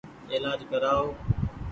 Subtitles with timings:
[0.31, 1.05] ايلآج ڪرآئو۔